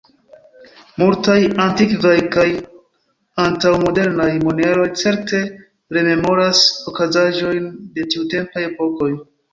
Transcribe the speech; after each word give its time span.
Multaj 1.01 1.35
antikvaj 1.65 2.13
kaj 2.35 2.45
antaŭ-modernaj 3.43 4.29
moneroj 4.47 4.87
certe 5.03 5.43
rememoras 5.99 6.65
okazaĵojn 6.93 7.73
de 7.99 8.11
tiutempaj 8.15 8.65
epokoj. 8.73 9.13